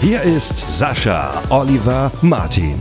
[0.00, 2.74] Hier ist Sascha Oliver Martin.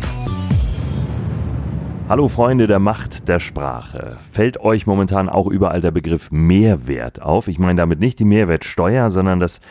[2.10, 4.18] Hallo Freunde der Macht der Sprache.
[4.32, 7.48] Fällt euch momentan auch überall der Begriff Mehrwert auf?
[7.48, 9.62] Ich meine damit nicht die Mehrwertsteuer, sondern das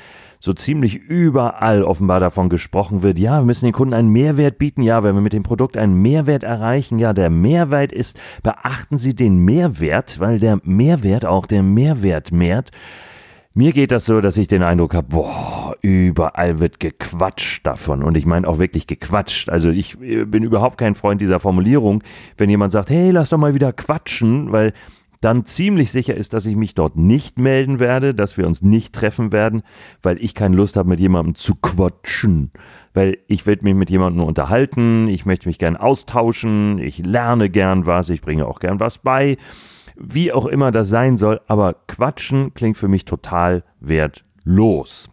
[0.41, 4.83] so ziemlich überall offenbar davon gesprochen wird, ja, wir müssen den Kunden einen Mehrwert bieten,
[4.83, 9.15] ja, wenn wir mit dem Produkt einen Mehrwert erreichen, ja, der Mehrwert ist, beachten Sie
[9.15, 12.73] den Mehrwert, weil der Mehrwert auch der Mehrwert mehrt.
[13.57, 18.03] Mir geht das so, dass ich den Eindruck habe, boah, überall wird gequatscht davon.
[18.03, 19.49] Und ich meine auch wirklich gequatscht.
[19.49, 22.03] Also ich bin überhaupt kein Freund dieser Formulierung,
[22.37, 24.73] wenn jemand sagt, hey, lass doch mal wieder quatschen, weil
[25.21, 28.93] dann ziemlich sicher ist, dass ich mich dort nicht melden werde, dass wir uns nicht
[28.93, 29.63] treffen werden,
[30.03, 32.51] weil ich keine Lust habe, mit jemandem zu quatschen.
[32.93, 37.87] Weil ich will mich mit jemandem unterhalten, ich möchte mich gern austauschen, ich lerne gern
[37.87, 39.37] was, ich bringe auch gern was bei.
[39.97, 45.11] Wie auch immer das sein soll, aber quatschen klingt für mich total wertlos.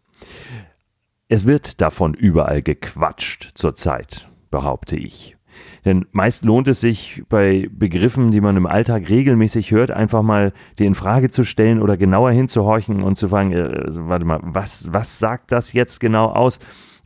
[1.28, 5.38] Es wird davon überall gequatscht zurzeit, behaupte ich.
[5.86, 10.54] Denn meist lohnt es sich bei Begriffen, die man im Alltag regelmäßig hört, einfach mal
[10.80, 14.92] die in Frage zu stellen oder genauer hinzuhorchen und zu fragen, äh, warte mal, was,
[14.92, 16.60] was sagt das jetzt genau aus?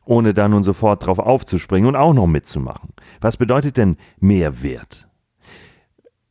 [0.06, 2.90] Ohne da nun sofort drauf aufzuspringen und auch noch mitzumachen.
[3.22, 5.08] Was bedeutet denn Mehrwert?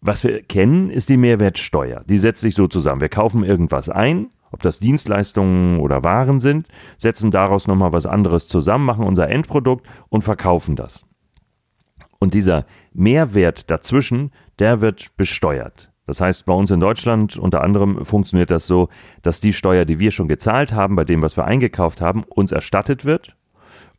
[0.07, 2.05] Was wir kennen, ist die Mehrwertsteuer.
[2.07, 3.01] Die setzt sich so zusammen.
[3.01, 8.47] Wir kaufen irgendwas ein, ob das Dienstleistungen oder Waren sind, setzen daraus nochmal was anderes
[8.47, 11.07] zusammen, machen unser Endprodukt und verkaufen das.
[12.19, 15.91] Und dieser Mehrwert dazwischen, der wird besteuert.
[16.07, 18.91] Das heißt, bei uns in Deutschland unter anderem funktioniert das so,
[19.23, 22.53] dass die Steuer, die wir schon gezahlt haben, bei dem, was wir eingekauft haben, uns
[22.53, 23.37] erstattet wird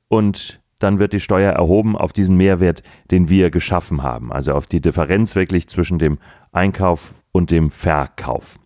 [0.07, 4.67] und dann wird die Steuer erhoben auf diesen Mehrwert, den wir geschaffen haben, also auf
[4.67, 6.19] die Differenz wirklich zwischen dem
[6.51, 8.59] Einkauf und dem Verkauf.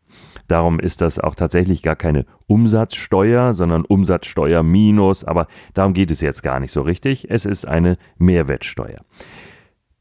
[0.49, 6.19] Darum ist das auch tatsächlich gar keine Umsatzsteuer, sondern Umsatzsteuer minus, aber darum geht es
[6.19, 7.31] jetzt gar nicht so richtig.
[7.31, 8.99] Es ist eine Mehrwertsteuer.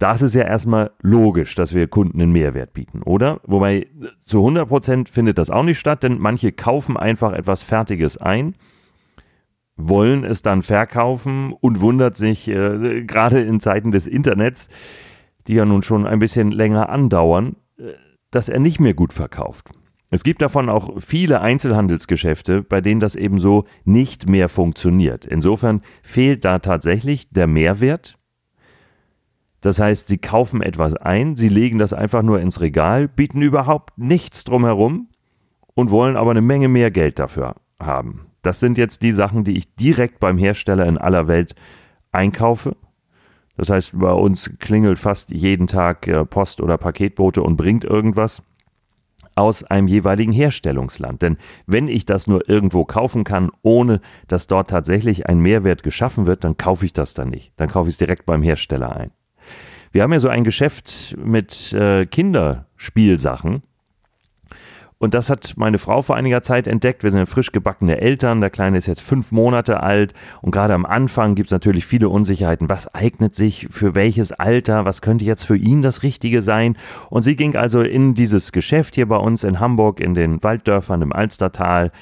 [0.00, 3.40] Das ist ja erstmal logisch, dass wir Kunden einen Mehrwert bieten, oder?
[3.44, 3.86] Wobei
[4.24, 8.56] zu 100 Prozent findet das auch nicht statt, denn manche kaufen einfach etwas Fertiges ein,
[9.78, 14.68] wollen es dann verkaufen und wundert sich, äh, gerade in Zeiten des Internets,
[15.46, 17.92] die ja nun schon ein bisschen länger andauern, äh,
[18.30, 19.70] dass er nicht mehr gut verkauft.
[20.10, 25.24] Es gibt davon auch viele Einzelhandelsgeschäfte, bei denen das eben so nicht mehr funktioniert.
[25.24, 28.18] Insofern fehlt da tatsächlich der Mehrwert
[29.60, 33.98] das heißt, sie kaufen etwas ein, sie legen das einfach nur ins Regal, bieten überhaupt
[33.98, 35.08] nichts drumherum
[35.74, 38.27] und wollen aber eine Menge mehr Geld dafür haben.
[38.42, 41.54] Das sind jetzt die Sachen, die ich direkt beim Hersteller in aller Welt
[42.12, 42.76] einkaufe.
[43.56, 48.42] Das heißt, bei uns klingelt fast jeden Tag äh, Post oder Paketbote und bringt irgendwas
[49.34, 51.22] aus einem jeweiligen Herstellungsland.
[51.22, 56.26] Denn wenn ich das nur irgendwo kaufen kann, ohne dass dort tatsächlich ein Mehrwert geschaffen
[56.26, 57.52] wird, dann kaufe ich das dann nicht.
[57.56, 59.10] Dann kaufe ich es direkt beim Hersteller ein.
[59.92, 63.62] Wir haben ja so ein Geschäft mit äh, Kinderspielsachen.
[65.00, 67.04] Und das hat meine Frau vor einiger Zeit entdeckt.
[67.04, 68.40] Wir sind frisch gebackene Eltern.
[68.40, 70.12] Der Kleine ist jetzt fünf Monate alt.
[70.42, 72.68] Und gerade am Anfang gibt es natürlich viele Unsicherheiten.
[72.68, 74.84] Was eignet sich für welches Alter?
[74.86, 76.76] Was könnte jetzt für ihn das Richtige sein?
[77.10, 81.02] Und sie ging also in dieses Geschäft hier bei uns in Hamburg, in den Walddörfern
[81.02, 81.92] im Alstertal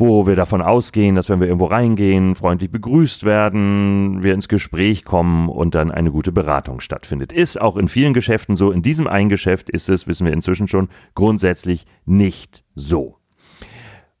[0.00, 5.04] wo wir davon ausgehen, dass wenn wir irgendwo reingehen, freundlich begrüßt werden, wir ins Gespräch
[5.04, 7.32] kommen und dann eine gute Beratung stattfindet.
[7.32, 8.72] Ist auch in vielen Geschäften so.
[8.72, 13.16] In diesem einen Geschäft ist es, wissen wir inzwischen schon, grundsätzlich nicht so.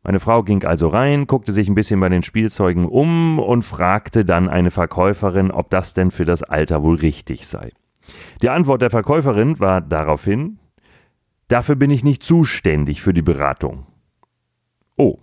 [0.02, 4.24] Meine Frau ging also rein, guckte sich ein bisschen bei den Spielzeugen um und fragte
[4.24, 7.70] dann eine Verkäuferin, ob das denn für das Alter wohl richtig sei.
[8.42, 10.58] Die Antwort der Verkäuferin war daraufhin,
[11.48, 13.86] dafür bin ich nicht zuständig für die Beratung.
[14.96, 15.18] Oh,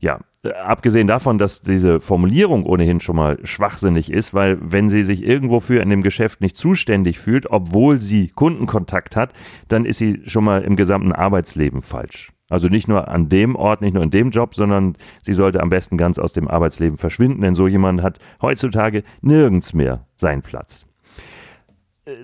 [0.00, 0.20] ja,
[0.64, 5.60] abgesehen davon, dass diese Formulierung ohnehin schon mal schwachsinnig ist, weil wenn sie sich irgendwo
[5.60, 9.34] für in dem Geschäft nicht zuständig fühlt, obwohl sie Kundenkontakt hat,
[9.68, 12.32] dann ist sie schon mal im gesamten Arbeitsleben falsch.
[12.48, 15.68] Also nicht nur an dem Ort, nicht nur in dem Job, sondern sie sollte am
[15.68, 20.89] besten ganz aus dem Arbeitsleben verschwinden, denn so jemand hat heutzutage nirgends mehr seinen Platz.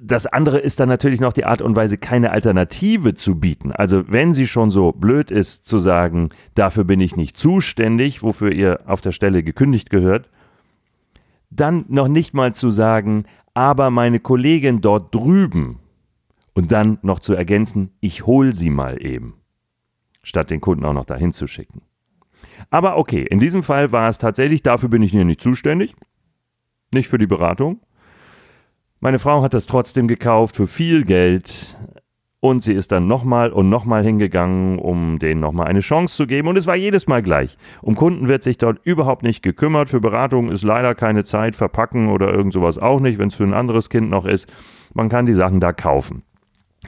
[0.03, 3.73] Das andere ist dann natürlich noch die Art und Weise, keine Alternative zu bieten.
[3.73, 8.53] Also wenn sie schon so blöd ist zu sagen, dafür bin ich nicht zuständig, wofür
[8.53, 10.31] ihr auf der Stelle gekündigt gehört,
[11.51, 13.25] dann noch nicht mal zu sagen,
[13.55, 15.81] aber meine Kollegin dort drüben
[16.55, 19.35] und dann noch zu ergänzen, ich hol sie mal eben,
[20.23, 21.83] statt den Kunden auch noch dahin zu schicken.
[22.71, 25.95] Aber okay, in diesem Fall war es tatsächlich, dafür bin ich hier nicht zuständig,
[26.93, 27.81] nicht für die Beratung.
[29.01, 31.77] Meine Frau hat das trotzdem gekauft für viel Geld
[32.41, 36.49] und sie ist dann nochmal und nochmal hingegangen, um denen nochmal eine Chance zu geben.
[36.49, 37.59] Und es war jedes Mal gleich.
[37.83, 39.89] Um Kunden wird sich dort überhaupt nicht gekümmert.
[39.89, 41.57] Für Beratung ist leider keine Zeit.
[41.57, 44.51] Verpacken oder irgend sowas auch nicht, wenn es für ein anderes Kind noch ist.
[44.95, 46.23] Man kann die Sachen da kaufen.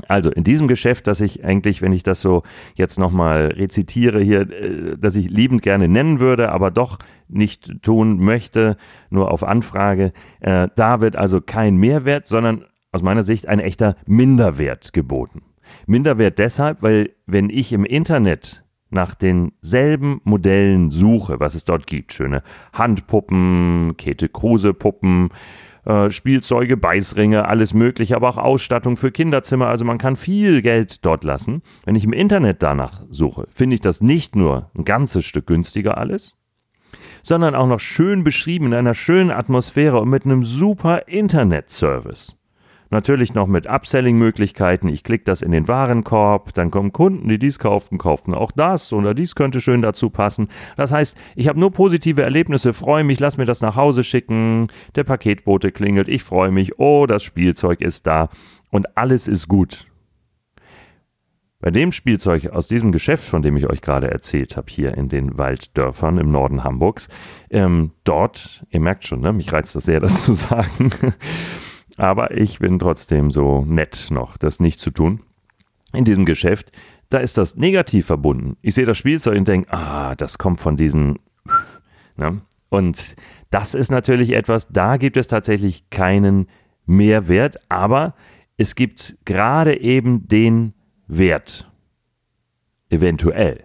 [0.07, 2.43] Also in diesem Geschäft, das ich eigentlich, wenn ich das so
[2.75, 6.99] jetzt nochmal rezitiere hier, äh, dass ich liebend gerne nennen würde, aber doch
[7.29, 8.77] nicht tun möchte,
[9.11, 13.97] nur auf Anfrage, äh, da wird also kein Mehrwert, sondern aus meiner Sicht ein echter
[14.07, 15.43] Minderwert geboten.
[15.87, 22.13] Minderwert deshalb, weil wenn ich im Internet nach denselben Modellen suche, was es dort gibt,
[22.13, 22.43] schöne
[22.73, 25.29] Handpuppen, Käthe Kruse Puppen,
[25.89, 29.69] äh, Spielzeuge, Beißringe, alles mögliche, aber auch Ausstattung für Kinderzimmer.
[29.69, 31.63] Also man kann viel Geld dort lassen.
[31.87, 35.97] Wenn ich im Internet danach suche, finde ich das nicht nur ein ganzes Stück günstiger
[35.97, 36.37] alles,
[37.23, 42.37] sondern auch noch schön beschrieben in einer schönen Atmosphäre und mit einem super Internetservice.
[42.91, 44.89] Natürlich noch mit Upselling-Möglichkeiten.
[44.89, 48.93] Ich klicke das in den Warenkorb, dann kommen Kunden, die dies kauften, kauften auch das
[48.93, 50.49] oder dies könnte schön dazu passen.
[50.77, 54.69] Das heißt, ich habe nur positive Erlebnisse, freue mich, lass mir das nach Hause schicken,
[54.95, 58.31] der Paketbote klingelt, ich freue mich, oh, das Spielzeug ist da
[58.71, 59.87] und alles ist gut.
[61.61, 65.09] Bei dem Spielzeug aus diesem Geschäft, von dem ich euch gerade erzählt habe, hier in
[65.09, 67.09] den Walddörfern im Norden Hamburgs,
[67.51, 70.93] ähm, dort, ihr merkt schon, ne, mich reizt das sehr, das zu sagen,
[71.99, 75.21] aber ich bin trotzdem so nett noch, das nicht zu tun.
[75.93, 76.71] In diesem Geschäft,
[77.09, 78.57] da ist das negativ verbunden.
[78.63, 81.19] Ich sehe das Spielzeug und denke, ah, das kommt von diesen.
[82.21, 82.41] Ne?
[82.69, 83.15] Und
[83.51, 86.49] das ist natürlich etwas, da gibt es tatsächlich keinen
[86.85, 88.17] Mehrwert, aber
[88.57, 90.75] es gibt gerade eben den
[91.07, 91.71] Wert,
[92.91, 93.63] eventuell,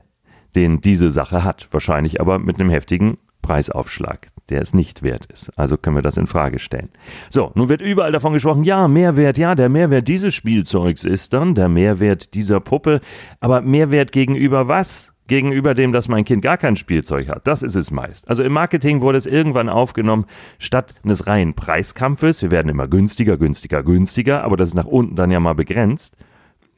[0.56, 1.68] den diese Sache hat.
[1.72, 5.58] Wahrscheinlich aber mit einem heftigen Preisaufschlag, der es nicht wert ist.
[5.58, 6.90] Also können wir das in Frage stellen.
[7.30, 11.56] So, nun wird überall davon gesprochen, ja, Mehrwert, ja, der Mehrwert dieses Spielzeugs ist dann
[11.56, 13.02] der Mehrwert dieser Puppe.
[13.40, 15.14] Aber Mehrwert gegenüber was?
[15.28, 17.48] Gegenüber dem, dass mein Kind gar kein Spielzeug hat.
[17.48, 18.28] Das ist es meist.
[18.28, 20.26] Also im Marketing wurde es irgendwann aufgenommen,
[20.60, 22.42] statt eines reinen Preiskampfes.
[22.42, 26.18] Wir werden immer günstiger, günstiger, günstiger, aber das ist nach unten dann ja mal begrenzt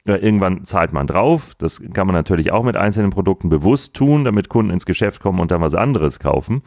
[0.08, 1.56] Irgendwann zahlt man drauf.
[1.58, 5.40] Das kann man natürlich auch mit einzelnen Produkten bewusst tun, damit Kunden ins Geschäft kommen
[5.40, 6.62] und dann was anderes kaufen.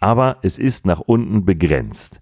[0.00, 2.20] Aber es ist nach unten begrenzt.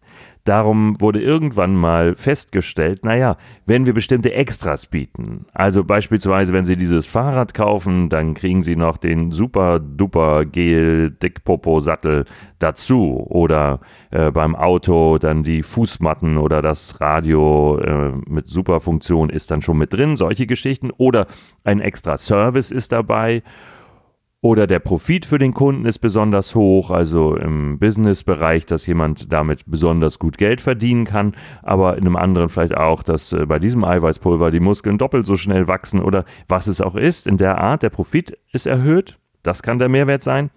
[0.48, 3.36] Darum wurde irgendwann mal festgestellt, naja,
[3.66, 8.74] wenn wir bestimmte Extras bieten, also beispielsweise, wenn Sie dieses Fahrrad kaufen, dann kriegen Sie
[8.74, 12.24] noch den super duper Gel Dickpopo Sattel
[12.60, 13.80] dazu oder
[14.10, 19.60] äh, beim Auto dann die Fußmatten oder das Radio äh, mit super Funktion ist dann
[19.60, 21.26] schon mit drin, solche Geschichten oder
[21.62, 23.42] ein extra Service ist dabei
[24.40, 29.64] oder der Profit für den Kunden ist besonders hoch, also im Business-Bereich, dass jemand damit
[29.66, 33.84] besonders gut Geld verdienen kann, aber in einem anderen vielleicht auch, dass äh, bei diesem
[33.84, 37.82] Eiweißpulver die Muskeln doppelt so schnell wachsen oder was es auch ist, in der Art,
[37.82, 40.50] der Profit ist erhöht, das kann der Mehrwert sein.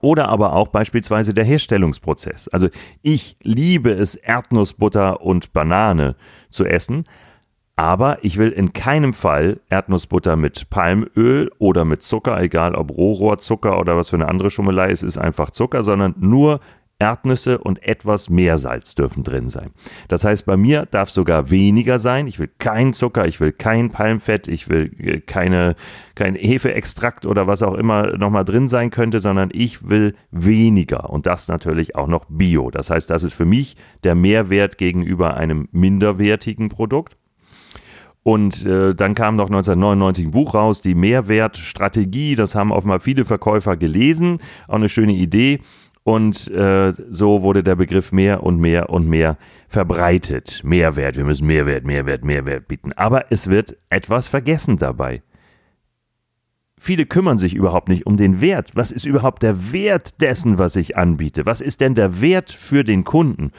[0.00, 2.48] Oder aber auch beispielsweise der Herstellungsprozess.
[2.48, 2.68] Also
[3.00, 6.14] ich liebe es, Erdnussbutter und Banane
[6.50, 7.06] zu essen,
[7.76, 13.80] aber ich will in keinem Fall Erdnussbutter mit Palmöl oder mit Zucker, egal ob Rohrohrzucker
[13.80, 16.60] oder was für eine andere Schummelei es ist, einfach Zucker, sondern nur
[17.00, 19.70] Erdnüsse und etwas Meersalz dürfen drin sein.
[20.08, 22.28] Das heißt, bei mir darf sogar weniger sein.
[22.28, 25.74] Ich will keinen Zucker, ich will kein Palmfett, ich will äh, keine,
[26.14, 31.26] kein Hefeextrakt oder was auch immer nochmal drin sein könnte, sondern ich will weniger und
[31.26, 32.70] das natürlich auch noch Bio.
[32.70, 37.16] Das heißt, das ist für mich der Mehrwert gegenüber einem minderwertigen Produkt.
[38.24, 42.34] Und äh, dann kam noch 1999 ein Buch raus, die Mehrwertstrategie.
[42.34, 44.38] Das haben offenbar viele Verkäufer gelesen.
[44.66, 45.60] Auch eine schöne Idee.
[46.04, 49.36] Und äh, so wurde der Begriff mehr und mehr und mehr
[49.68, 50.62] verbreitet.
[50.64, 52.92] Mehrwert, wir müssen Mehrwert, Mehrwert, Mehrwert bieten.
[52.94, 55.22] Aber es wird etwas vergessen dabei.
[56.78, 58.70] Viele kümmern sich überhaupt nicht um den Wert.
[58.74, 61.44] Was ist überhaupt der Wert dessen, was ich anbiete?
[61.44, 63.52] Was ist denn der Wert für den Kunden?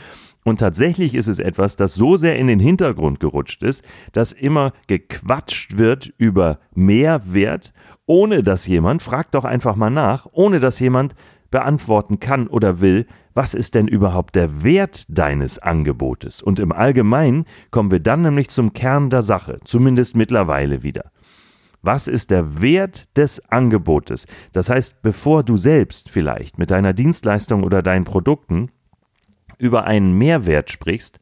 [0.45, 3.83] Und tatsächlich ist es etwas, das so sehr in den Hintergrund gerutscht ist,
[4.13, 7.73] dass immer gequatscht wird über Mehrwert,
[8.05, 11.15] ohne dass jemand, fragt doch einfach mal nach, ohne dass jemand
[11.49, 16.43] beantworten kann oder will, was ist denn überhaupt der Wert deines Angebotes?
[16.43, 21.11] Und im Allgemeinen kommen wir dann nämlich zum Kern der Sache, zumindest mittlerweile wieder.
[21.81, 24.27] Was ist der Wert des Angebotes?
[24.53, 28.69] Das heißt, bevor du selbst vielleicht mit deiner Dienstleistung oder deinen Produkten
[29.57, 31.19] über einen Mehrwert sprichst,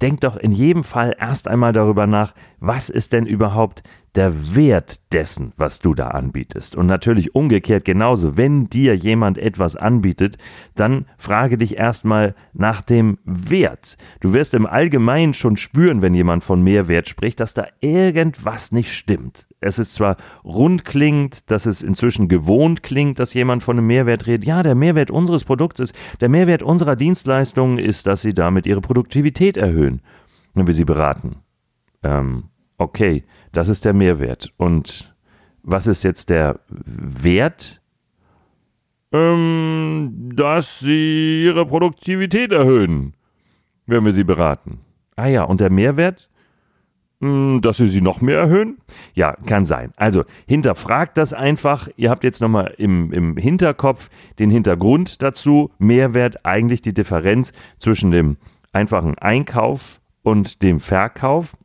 [0.00, 3.82] denk doch in jedem Fall erst einmal darüber nach, was ist denn überhaupt
[4.14, 6.76] der Wert dessen, was du da anbietest.
[6.76, 10.38] Und natürlich umgekehrt genauso, wenn dir jemand etwas anbietet,
[10.74, 13.96] dann frage dich erstmal nach dem Wert.
[14.20, 18.92] Du wirst im Allgemeinen schon spüren, wenn jemand von Mehrwert spricht, dass da irgendwas nicht
[18.92, 19.48] stimmt.
[19.60, 24.26] Es ist zwar rund klingt, dass es inzwischen gewohnt klingt, dass jemand von einem Mehrwert
[24.26, 24.46] redet.
[24.46, 29.56] Ja, der Mehrwert unseres Produktes, der Mehrwert unserer Dienstleistungen ist, dass sie damit ihre Produktivität
[29.56, 30.02] erhöhen,
[30.52, 31.36] wenn wir sie beraten.
[32.02, 32.44] Ähm,
[32.78, 34.52] okay, das ist der Mehrwert.
[34.56, 35.14] Und
[35.62, 37.80] was ist jetzt der Wert?
[39.12, 43.14] Ähm, dass sie ihre Produktivität erhöhen,
[43.86, 44.80] wenn wir sie beraten.
[45.16, 46.28] Ah ja, und der Mehrwert?
[47.20, 48.78] Hm, dass sie sie noch mehr erhöhen?
[49.14, 49.92] Ja, kann sein.
[49.96, 51.88] Also hinterfragt das einfach.
[51.96, 55.70] Ihr habt jetzt nochmal im, im Hinterkopf den Hintergrund dazu.
[55.78, 58.36] Mehrwert eigentlich die Differenz zwischen dem
[58.72, 61.56] einfachen Einkauf und dem Verkauf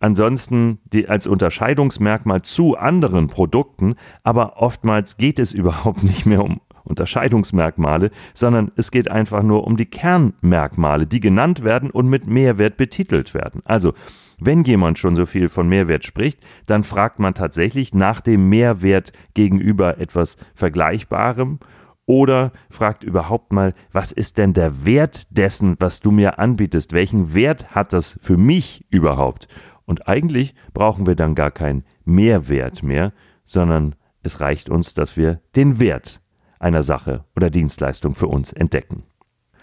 [0.00, 6.60] ansonsten die, als Unterscheidungsmerkmal zu anderen Produkten, aber oftmals geht es überhaupt nicht mehr um
[6.84, 12.76] Unterscheidungsmerkmale, sondern es geht einfach nur um die Kernmerkmale, die genannt werden und mit Mehrwert
[12.76, 13.62] betitelt werden.
[13.64, 13.94] Also,
[14.38, 19.12] wenn jemand schon so viel von Mehrwert spricht, dann fragt man tatsächlich nach dem Mehrwert
[19.34, 21.58] gegenüber etwas Vergleichbarem
[22.06, 26.92] oder fragt überhaupt mal, was ist denn der Wert dessen, was du mir anbietest?
[26.92, 29.46] Welchen Wert hat das für mich überhaupt?
[29.90, 33.12] Und eigentlich brauchen wir dann gar keinen Mehrwert mehr,
[33.44, 36.20] sondern es reicht uns, dass wir den Wert
[36.60, 39.02] einer Sache oder Dienstleistung für uns entdecken.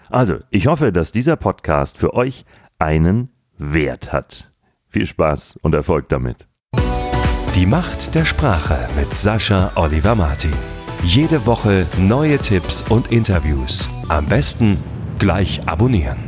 [0.10, 2.44] Also, ich hoffe, dass dieser Podcast für euch
[2.78, 4.52] einen Wert hat.
[4.90, 6.50] Viel Spaß und Erfolg damit.
[7.56, 10.52] Die Macht der Sprache mit Sascha Oliver Martin.
[11.04, 13.88] Jede Woche neue Tipps und Interviews.
[14.10, 14.78] Am besten
[15.20, 16.27] gleich abonnieren.